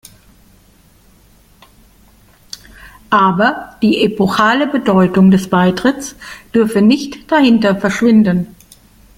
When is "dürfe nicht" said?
6.55-7.31